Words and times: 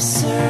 absurd. 0.00 0.49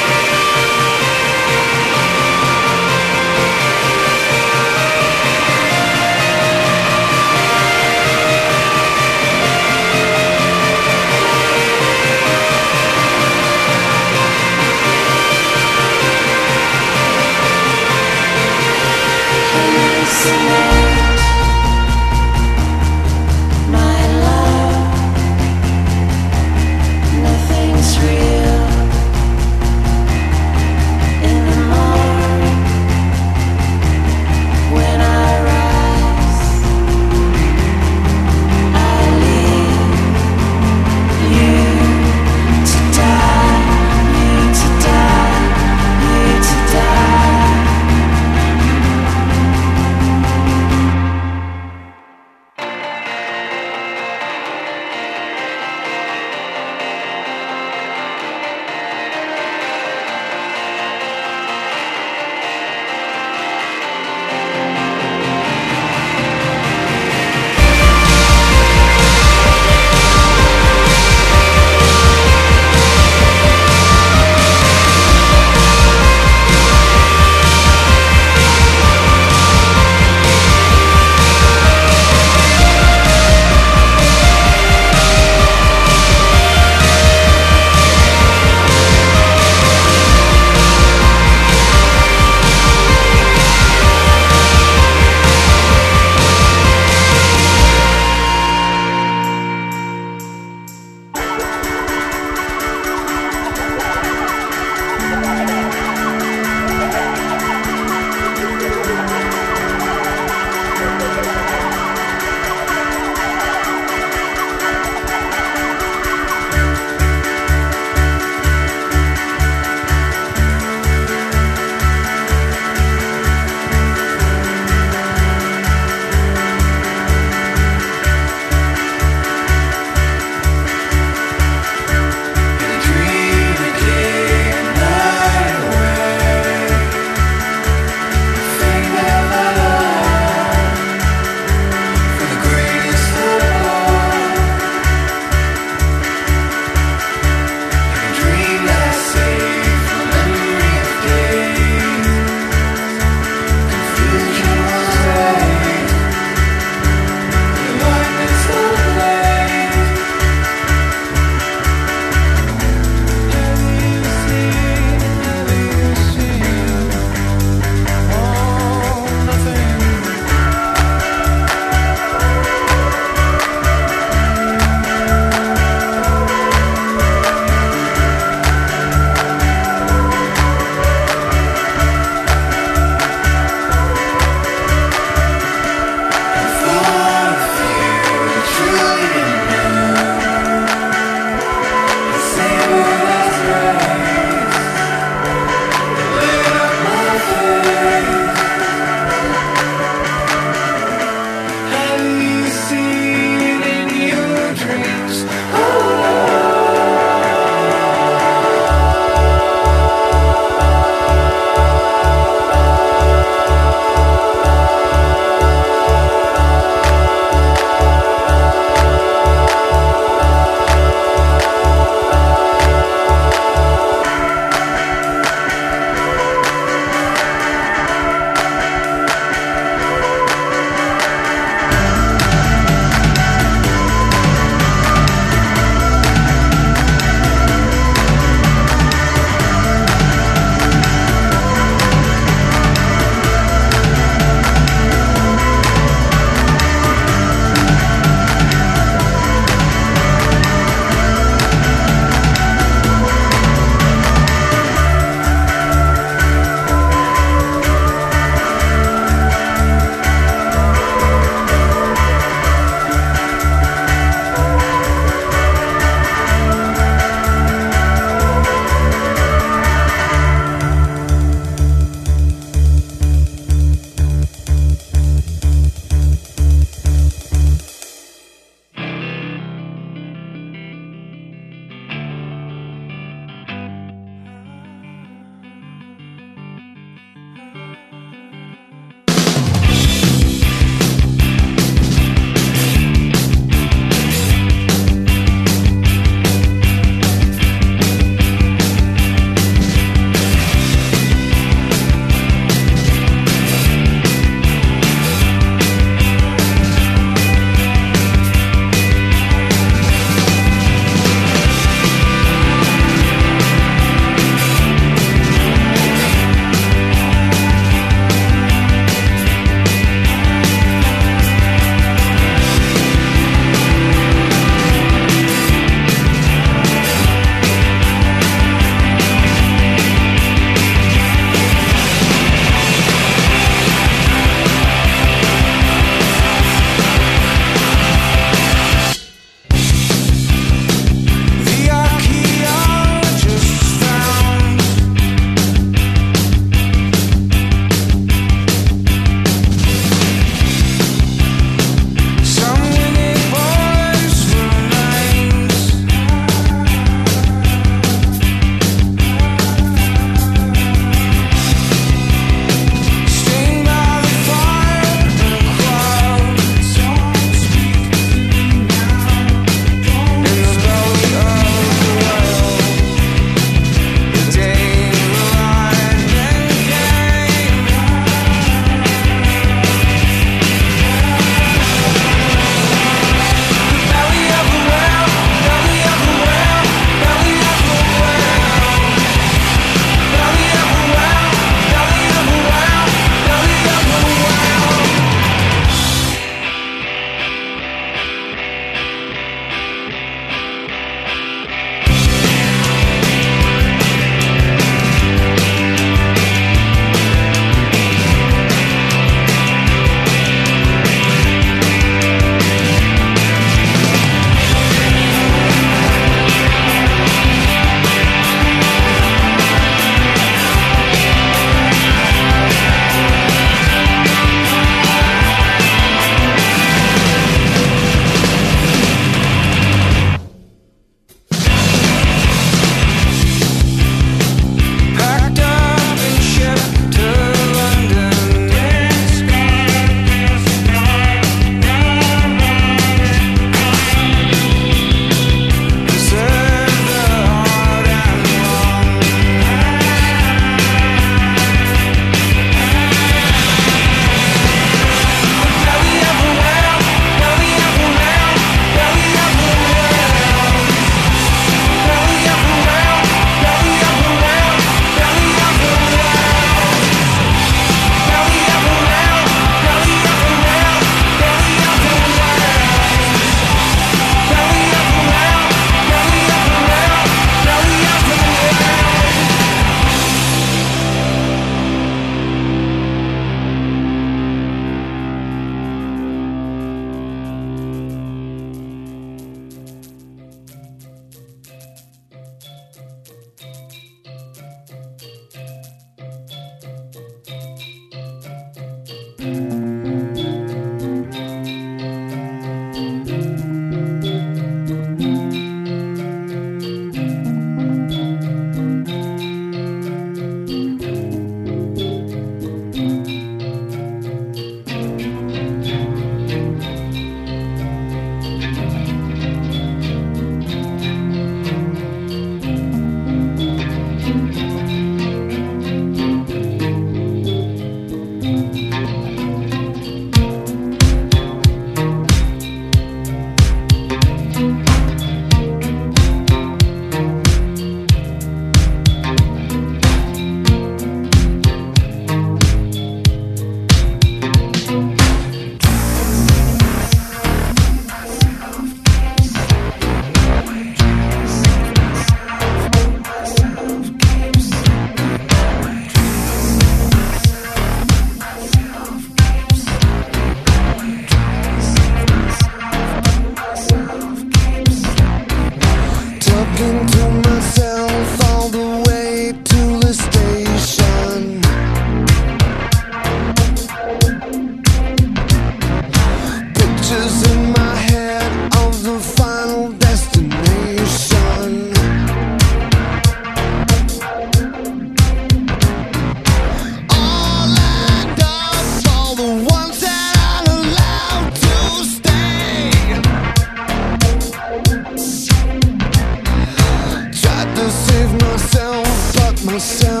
Myself, 599.45 600.00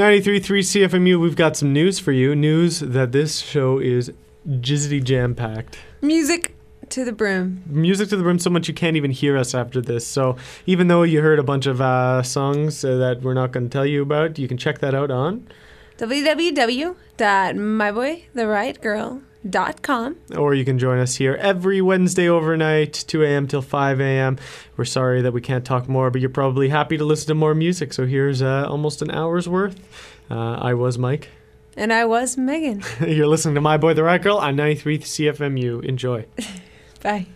93.3 0.00 0.88
CFMU, 0.88 1.20
we've 1.20 1.36
got 1.36 1.58
some 1.58 1.74
news 1.74 1.98
for 1.98 2.10
you. 2.10 2.34
News 2.34 2.80
that 2.80 3.12
this 3.12 3.40
show 3.40 3.78
is 3.78 4.10
jizzity 4.48 5.04
jam 5.04 5.34
packed. 5.34 5.78
Music 6.00 6.56
to 6.88 7.04
the 7.04 7.12
brim. 7.12 7.62
Music 7.66 8.08
to 8.08 8.16
the 8.16 8.22
brim 8.22 8.38
so 8.38 8.48
much 8.48 8.66
you 8.66 8.72
can't 8.72 8.96
even 8.96 9.10
hear 9.10 9.36
us 9.36 9.54
after 9.54 9.82
this. 9.82 10.06
So 10.06 10.36
even 10.64 10.88
though 10.88 11.02
you 11.02 11.20
heard 11.20 11.38
a 11.38 11.42
bunch 11.42 11.66
of 11.66 11.82
uh, 11.82 12.22
songs 12.22 12.82
uh, 12.82 12.96
that 12.96 13.20
we're 13.20 13.34
not 13.34 13.52
going 13.52 13.64
to 13.64 13.70
tell 13.70 13.84
you 13.84 14.00
about, 14.00 14.38
you 14.38 14.48
can 14.48 14.56
check 14.56 14.78
that 14.78 14.94
out 14.94 15.10
on, 15.10 15.46
www.myboi.therightgirl.com. 19.44 20.16
or 20.36 20.54
you 20.54 20.64
can 20.64 20.78
join 20.78 20.98
us 20.98 21.16
here 21.16 21.34
every 21.40 21.80
Wednesday 21.80 22.28
overnight, 22.28 22.92
2 22.92 23.22
a.m. 23.24 23.46
till 23.46 23.62
5 23.62 24.00
a.m. 24.00 24.38
We're 24.76 24.84
sorry 24.84 25.22
that 25.22 25.32
we 25.32 25.40
can't 25.40 25.64
talk 25.64 25.88
more, 25.88 26.10
but 26.10 26.20
you're 26.20 26.30
probably 26.30 26.68
happy 26.68 26.98
to 26.98 27.04
listen 27.04 27.28
to 27.28 27.34
more 27.34 27.54
music. 27.54 27.92
So 27.92 28.06
here's 28.06 28.42
uh, 28.42 28.66
almost 28.68 29.02
an 29.02 29.10
hour's 29.10 29.48
worth. 29.48 29.78
Uh, 30.30 30.54
I 30.54 30.74
was 30.74 30.98
Mike. 30.98 31.28
And 31.76 31.92
I 31.92 32.04
was 32.04 32.36
Megan. 32.36 32.82
You're 33.06 33.28
listening 33.28 33.54
to 33.54 33.60
My 33.60 33.76
Boy 33.76 33.94
the 33.94 34.02
Right 34.02 34.20
Girl 34.20 34.36
on 34.38 34.56
93 34.56 34.98
CFMU. 34.98 35.84
Enjoy. 35.84 36.26
Bye. 37.02 37.26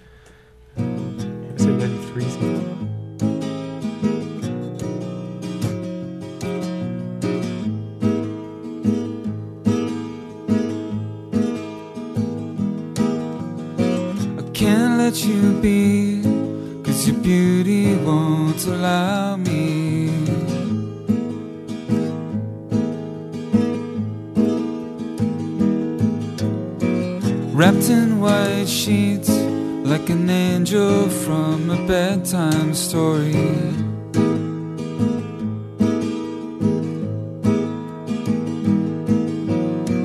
Can't 14.65 14.97
let 14.97 15.17
you 15.27 15.53
be, 15.61 16.23
cause 16.83 17.07
your 17.07 17.19
beauty 17.19 17.97
won't 17.97 18.65
allow 18.67 19.37
me. 19.37 20.09
Wrapped 27.53 27.91
in 27.91 28.21
white 28.21 28.67
sheets, 28.67 29.29
like 29.93 30.09
an 30.09 30.31
angel 30.31 31.11
from 31.11 31.69
a 31.69 31.87
bedtime 31.87 32.73
story. 32.73 33.51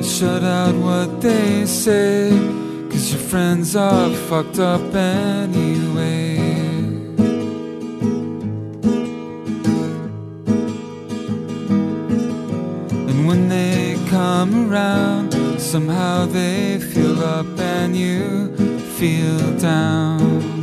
Shut 0.04 0.44
out 0.44 0.76
what 0.76 1.22
they 1.22 1.66
your 1.66 2.59
friends 3.30 3.76
are 3.76 4.10
fucked 4.28 4.58
up 4.58 4.82
anyway. 4.96 6.38
And 13.08 13.28
when 13.28 13.48
they 13.48 13.98
come 14.10 14.72
around, 14.72 15.34
somehow 15.60 16.26
they 16.26 16.80
feel 16.80 17.24
up 17.24 17.60
and 17.60 17.96
you 17.96 18.56
feel 18.98 19.60
down. 19.60 20.59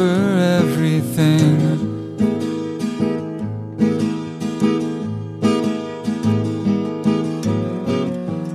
Cover 0.00 0.40
everything. 0.60 1.60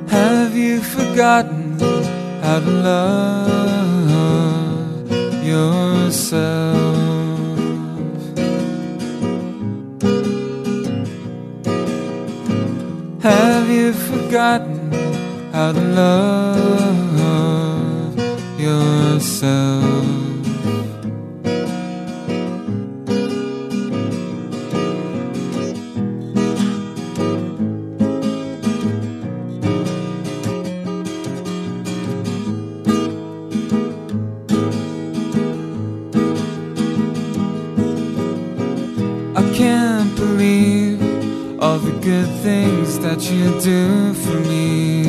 Have 0.09 0.55
you 0.57 0.81
forgotten 0.81 1.79
how 2.41 2.59
to 2.59 2.71
love 2.89 4.25
yourself? 5.43 6.85
Have 13.21 13.69
you 13.69 13.93
forgotten 13.93 14.91
how 15.53 15.71
to 15.73 15.81
love 16.01 16.59
yourself? 18.59 19.94
That 43.15 43.31
you 43.31 43.47
do 43.61 44.13
for 44.13 44.39
me. 44.41 45.05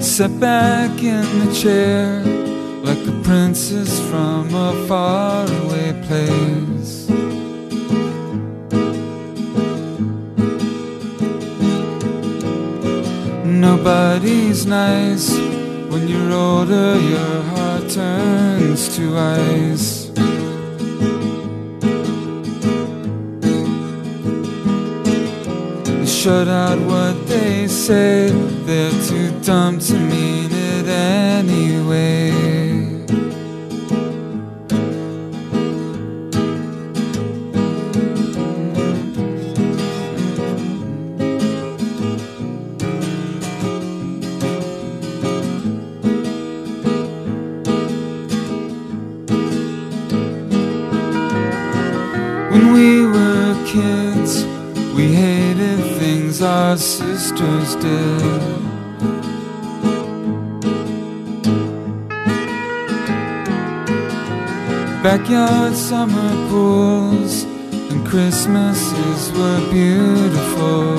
Sit 0.00 0.40
back 0.40 1.02
in 1.02 1.26
the 1.40 1.54
chair 1.54 2.22
like 2.82 3.02
a 3.06 3.22
princess 3.22 4.00
from 4.08 4.54
a 4.54 4.72
faraway 4.88 5.92
place. 6.06 7.08
Nobody's 13.44 14.64
nice 14.66 15.30
when 15.90 16.08
you're 16.08 16.32
older, 16.32 16.98
your 17.00 17.42
heart 17.42 17.90
turns 17.90 18.96
to 18.96 19.18
ice. 19.18 19.93
Shut 26.24 26.48
out 26.48 26.78
what 26.78 27.26
they 27.26 27.68
say, 27.68 28.30
they're 28.64 28.90
too 29.02 29.30
dumb 29.42 29.78
to 29.78 29.92
mean 29.92 30.50
it 30.50 30.88
anyway. 30.88 32.30
When 52.50 52.72
we 52.72 53.06
were 53.06 53.62
kids, 53.66 54.53
we 54.94 55.12
hated 55.12 55.80
things 55.98 56.40
our 56.40 56.76
sisters 56.76 57.74
did. 57.76 58.64
Backyard 65.02 65.74
summer 65.74 66.48
pools 66.48 67.42
and 67.90 68.06
Christmases 68.06 69.32
were 69.32 69.60
beautiful. 69.72 70.98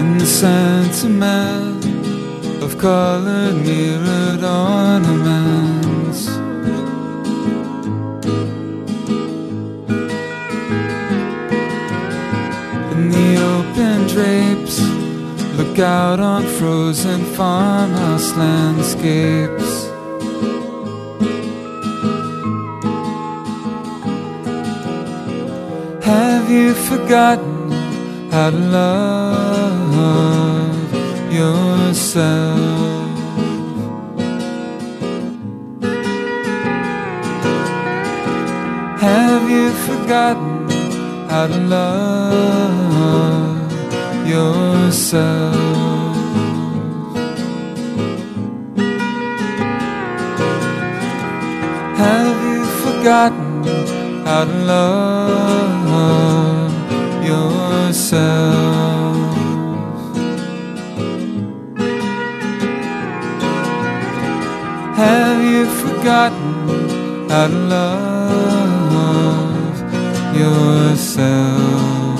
And 0.00 0.20
the 0.20 0.26
sentiment 0.26 1.84
of 2.62 2.78
colored 2.78 3.56
mirrored 3.56 4.42
ornaments. 4.42 5.69
Out 15.80 16.20
on 16.20 16.46
frozen 16.58 17.24
farmhouse 17.34 18.36
landscapes. 18.36 19.86
Have 26.04 26.50
you 26.50 26.74
forgotten 26.74 27.70
how 28.30 28.50
to 28.50 28.58
love 28.58 29.72
yourself? 31.32 32.58
Have 39.00 39.50
you 39.50 39.70
forgotten 39.88 40.68
how 41.30 41.46
to 41.46 41.58
love 41.76 43.72
yourself? 44.28 45.59
Forgotten 53.00 53.64
how 54.26 54.44
to 54.44 54.56
love 54.70 56.72
yourself? 57.24 58.20
Have 64.96 65.40
you 65.52 65.64
forgotten 65.82 66.48
how 67.30 67.46
to 67.46 67.54
love 67.74 69.76
yourself? 70.36 72.18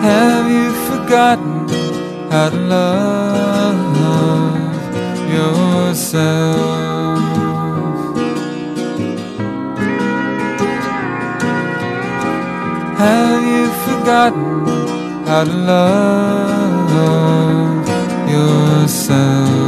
Have 0.00 0.46
you 0.58 0.68
forgotten 0.86 1.68
how 2.30 2.48
to 2.50 2.56
love 2.56 3.11
forgotten 14.12 14.66
how 15.26 15.44
to 15.44 15.50
love 15.70 16.98
yourself? 18.28 19.61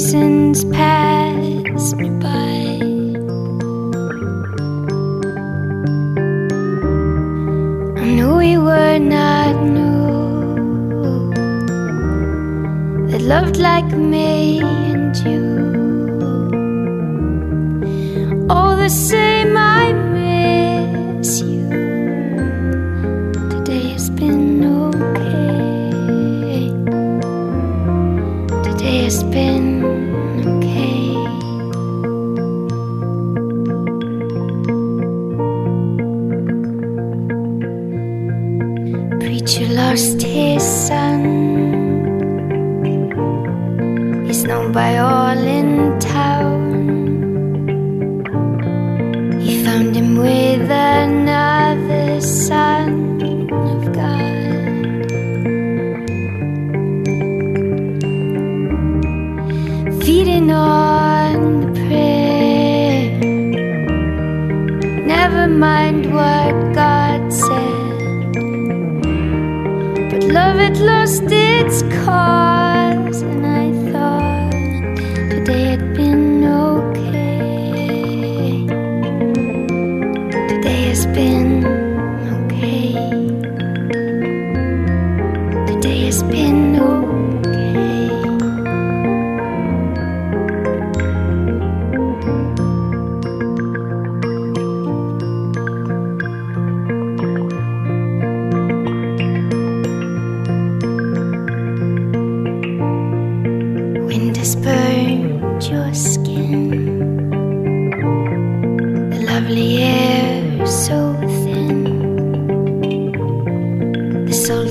seasons 0.00 0.64
passed 0.76 1.96
me 1.96 2.08
by. 2.24 2.62
I 8.00 8.06
knew 8.14 8.34
we 8.36 8.56
were 8.56 8.98
not 8.98 9.54
new. 9.76 10.00
That 13.10 13.20
loved 13.20 13.58
like 13.58 13.92
me 13.92 14.60
and 14.62 15.14
you. 15.26 15.44
All 18.48 18.76
the 18.76 18.88
same, 18.88 19.54
I'm. 19.54 19.99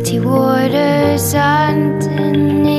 salty 0.09 0.19
waters 0.25 1.35
underneath. 1.35 2.78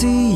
See 0.00 0.29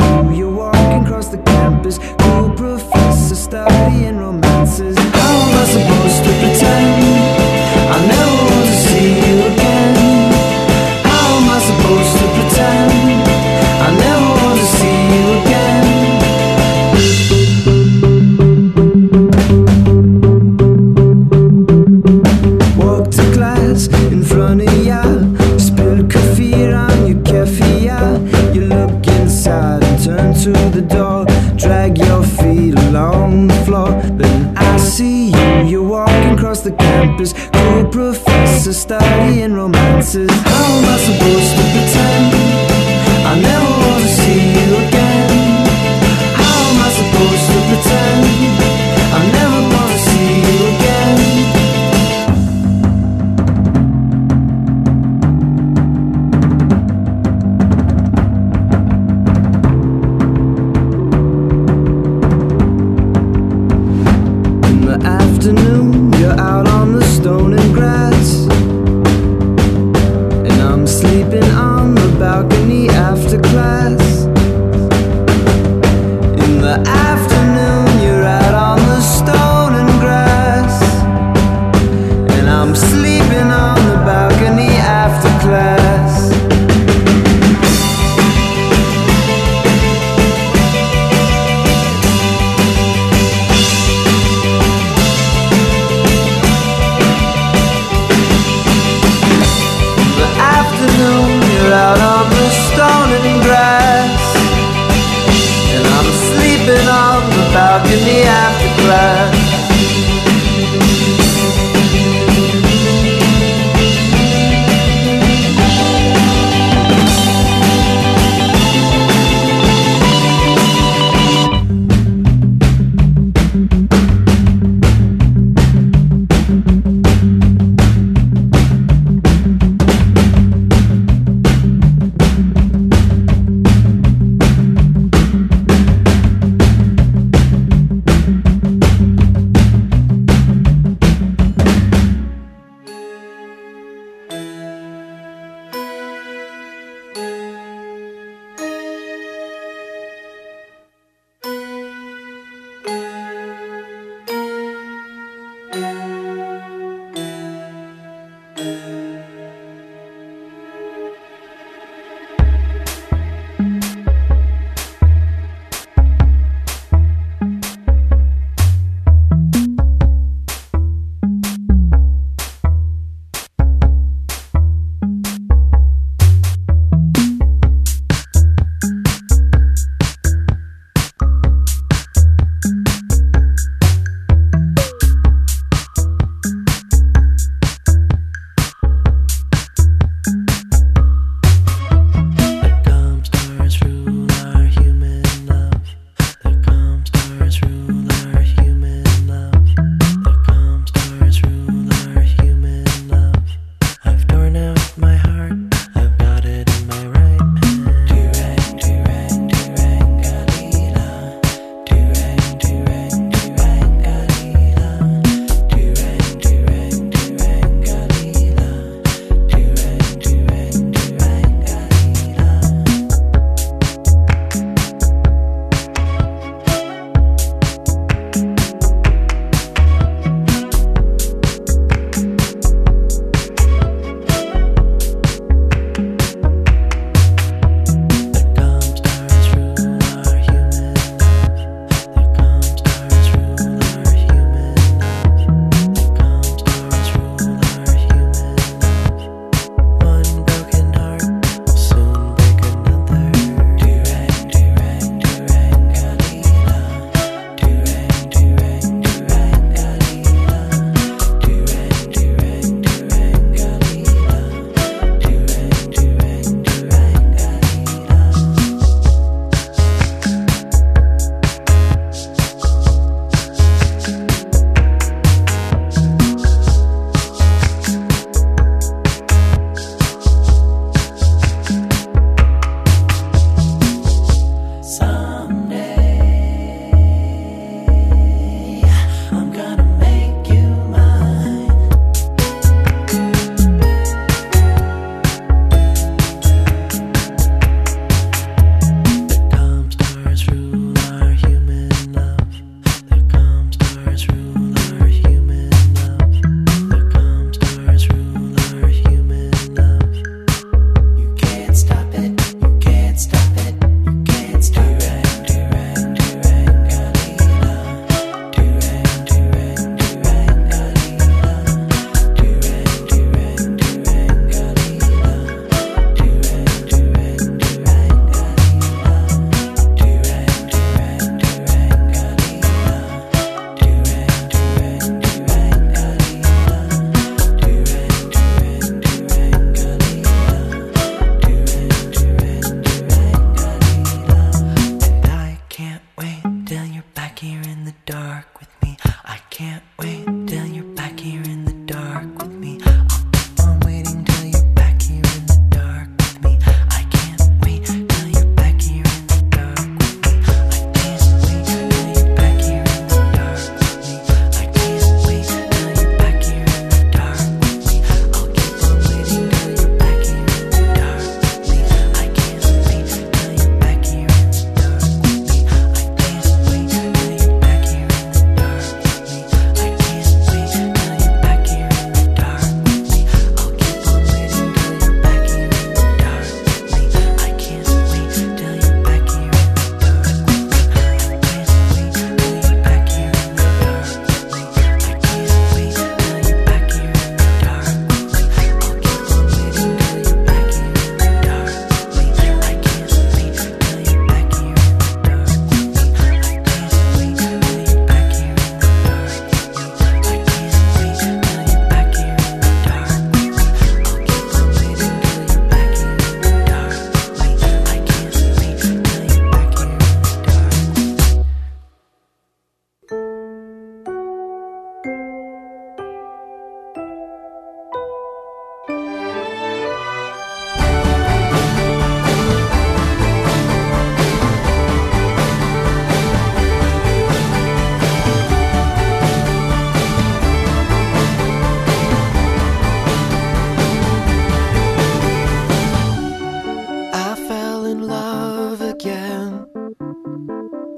in 447.95 448.09
love 448.09 448.81
again. 448.81 449.67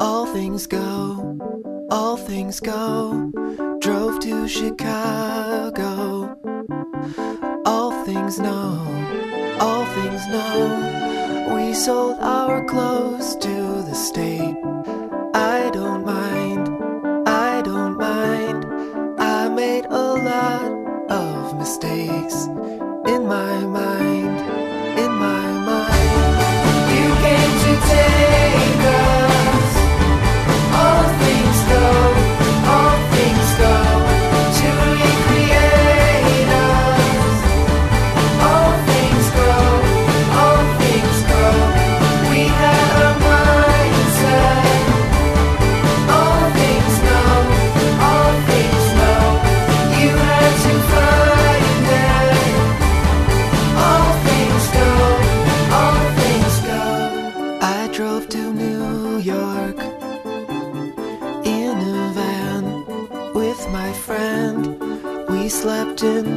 All 0.01 0.27
things 0.27 0.67
go, 0.67 0.89
all 1.91 2.17
things 2.17 2.59
go. 2.61 3.31
Drove 3.81 4.19
to 4.21 4.49
Chicago. 4.49 5.91
All 7.67 7.93
things 8.05 8.39
know, 8.39 8.71
all 9.61 9.85
things 9.97 10.23
know. 10.35 11.55
We 11.55 11.75
sold 11.75 12.17
our 12.21 12.65
clothes 12.65 13.37
to 13.47 13.57
the 13.89 13.95
state. 13.95 14.57
I 15.35 15.71
don't 15.79 16.05
mind, 16.05 16.65
I 17.29 17.63
don't 17.63 17.97
mind. 17.99 18.61
I 19.19 19.49
made 19.49 19.87
a 19.87 20.07
lot 20.31 20.71
of 21.11 21.59
mistakes 21.59 22.47
in 23.13 23.21
my 23.27 23.55
mind. 23.67 23.86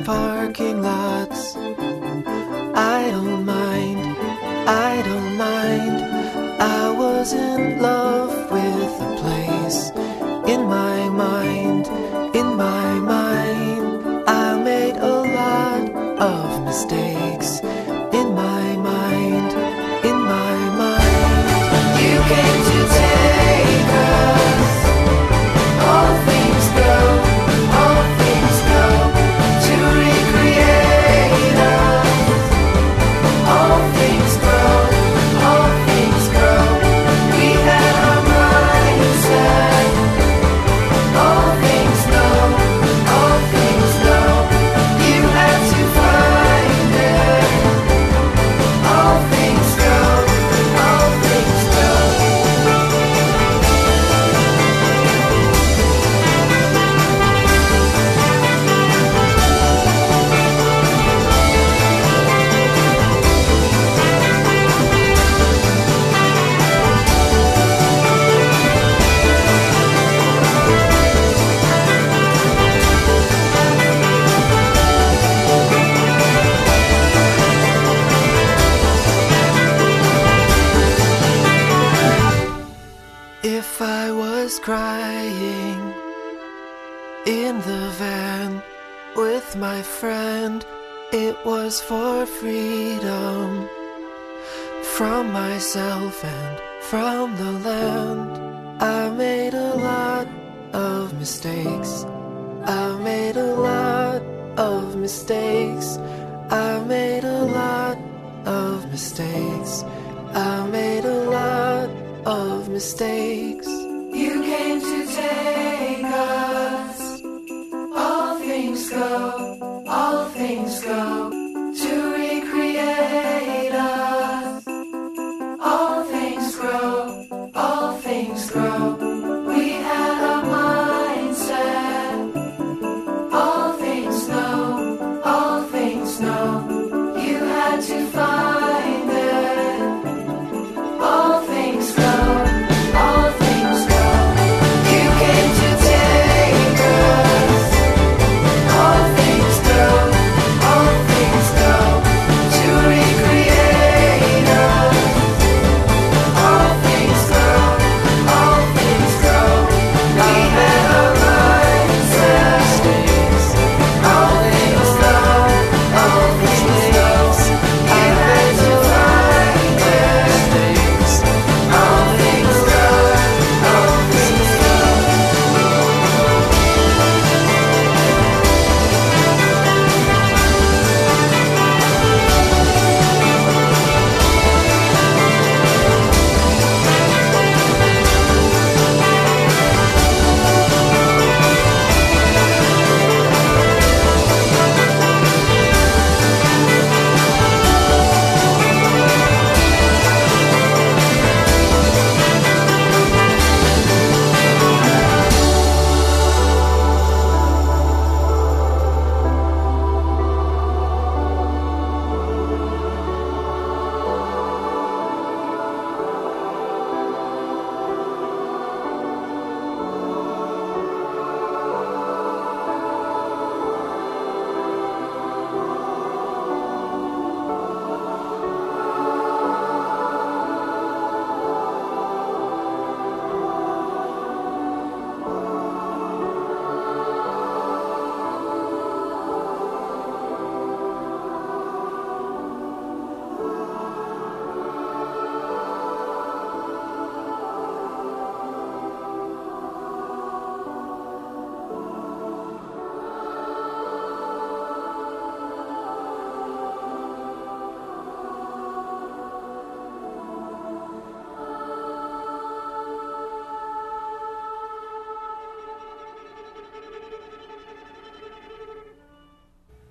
far 0.09 0.48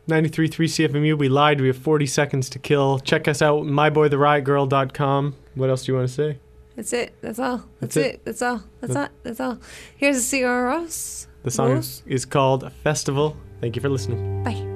93.3 0.09 0.51
CFMU. 0.91 1.19
We 1.19 1.29
lied. 1.29 1.61
We 1.61 1.67
have 1.69 1.77
40 1.77 2.07
seconds 2.07 2.49
to 2.51 2.59
kill. 2.59 2.99
Check 3.01 3.29
us 3.29 3.41
out, 3.43 3.65
myboytheriotgirl.com. 3.65 5.35
What 5.55 5.71
else 5.71 5.85
do 5.85 5.93
you 5.93 5.99
want 5.99 6.09
to 6.09 6.15
say? 6.15 6.39
That's 6.77 6.93
it. 6.93 7.15
That's 7.21 7.39
all. 7.39 7.59
That's, 7.81 7.95
That's 7.95 7.97
it. 7.97 8.15
it. 8.15 8.25
That's 8.25 8.43
all. 8.43 8.63
That's 8.81 8.95
That- 8.95 9.11
all. 9.11 9.17
That's 9.23 9.41
all. 9.41 9.59
Here's 9.97 10.17
a 10.17 10.21
Sigur 10.37 10.73
Rós. 10.73 11.27
The 11.43 11.51
song 11.51 11.73
Rose? 11.73 12.03
is 12.07 12.25
called 12.25 12.71
Festival. 12.85 13.37
Thank 13.61 13.77
you 13.77 13.83
for 13.83 13.89
listening. 13.89 14.43
Bye. 14.45 14.68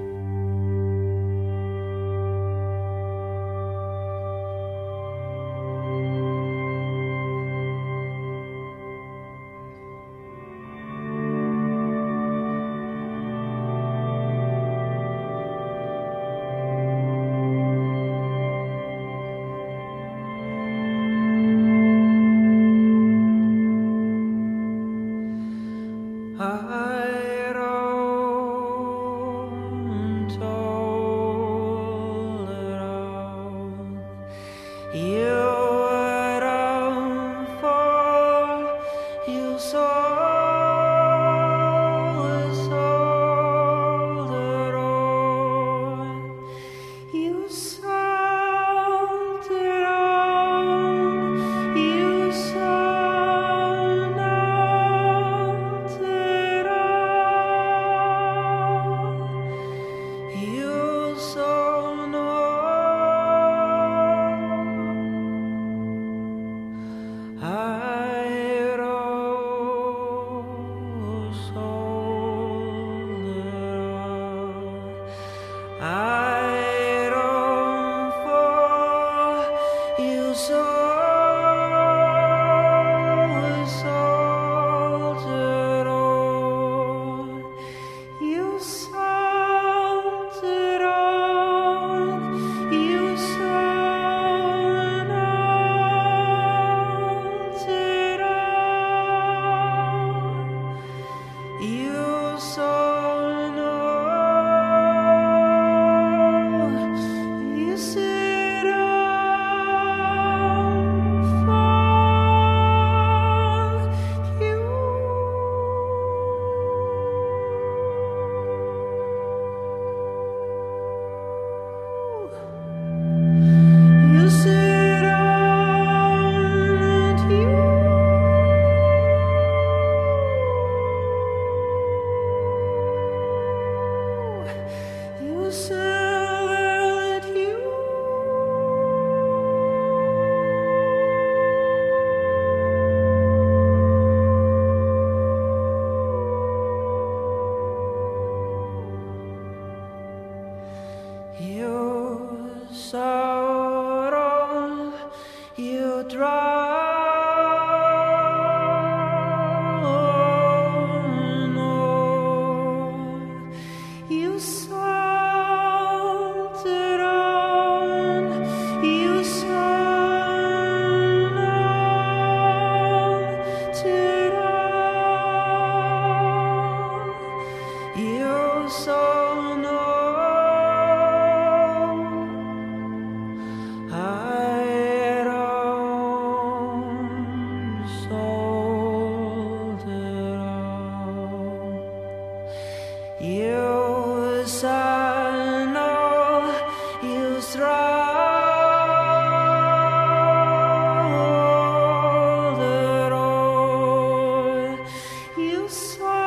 sorry. 205.92 206.21